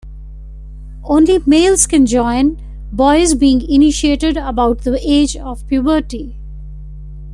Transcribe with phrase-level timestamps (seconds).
[1.03, 2.59] Only males can join,
[2.91, 6.39] boys being initiated about the age of puberty.